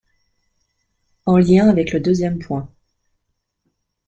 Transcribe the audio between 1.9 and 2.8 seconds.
le deuxième point.